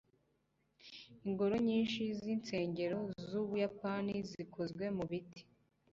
ingoro 1.27 1.55
nyinshi 1.67 2.01
zinsengero 2.19 2.99
zubuyapani 3.27 4.15
zikozwe 4.31 4.85
mubiti 4.97 5.41